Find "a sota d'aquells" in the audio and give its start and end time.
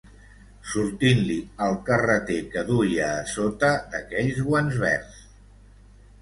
3.19-4.41